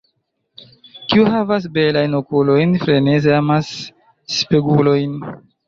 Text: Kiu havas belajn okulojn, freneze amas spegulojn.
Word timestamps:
Kiu 1.13 1.27
havas 1.33 1.67
belajn 1.75 2.17
okulojn, 2.21 2.75
freneze 2.87 3.37
amas 3.43 3.73
spegulojn. 4.41 5.17